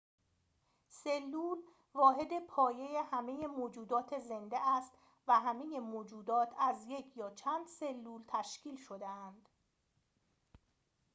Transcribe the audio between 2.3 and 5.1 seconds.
پایه همه موجودات زنده است